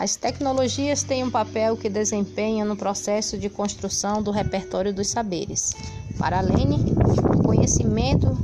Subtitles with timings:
[0.00, 5.74] As tecnologias têm um papel que desempenham no processo de construção do repertório dos saberes.
[6.16, 6.94] Para Lene,
[7.36, 8.34] o conhecimento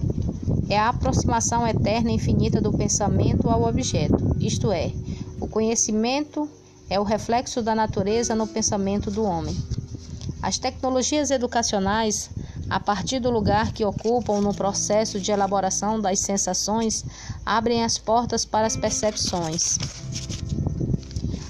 [0.68, 4.92] é a aproximação eterna e infinita do pensamento ao objeto, isto é,
[5.40, 6.46] o conhecimento
[6.90, 9.56] é o reflexo da natureza no pensamento do homem.
[10.42, 12.28] As tecnologias educacionais,
[12.68, 17.02] a partir do lugar que ocupam no processo de elaboração das sensações,
[17.46, 19.78] abrem as portas para as percepções.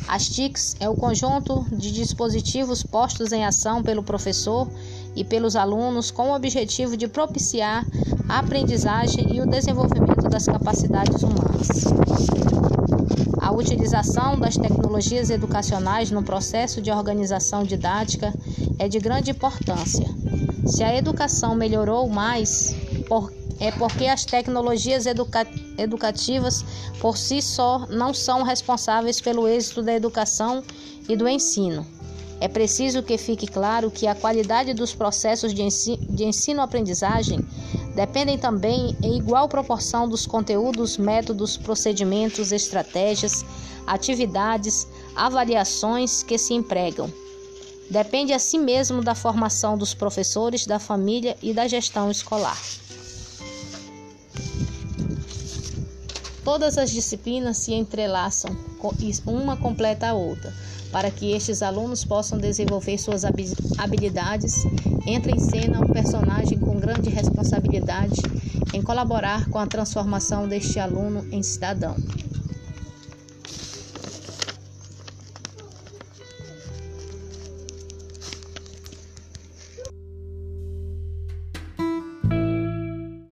[0.08, 4.68] As TICs é o conjunto de dispositivos postos em ação pelo professor
[5.16, 7.84] e pelos alunos com o objetivo de propiciar
[8.28, 11.68] a aprendizagem e o desenvolvimento das capacidades humanas.
[13.40, 18.32] A utilização das tecnologias educacionais no processo de organização didática
[18.78, 20.06] é de grande importância.
[20.66, 22.74] Se a educação melhorou mais,
[23.58, 25.46] é porque as tecnologias educa
[25.78, 26.64] educativas
[27.00, 30.62] por si só não são responsáveis pelo êxito da educação
[31.08, 31.86] e do ensino.
[32.38, 37.40] É preciso que fique claro que a qualidade dos processos de ensino-aprendizagem
[37.94, 43.42] dependem também em igual proporção dos conteúdos, métodos, procedimentos, estratégias,
[43.86, 47.10] atividades, avaliações que se empregam.
[47.88, 52.60] Depende assim mesmo da formação dos professores, da família e da gestão escolar.
[56.46, 58.56] Todas as disciplinas se entrelaçam,
[59.26, 60.54] uma completa a outra
[60.92, 63.24] para que estes alunos possam desenvolver suas
[63.76, 64.64] habilidades,
[65.04, 68.22] entra em cena um personagem com grande responsabilidade
[68.72, 71.96] em colaborar com a transformação deste aluno em cidadão.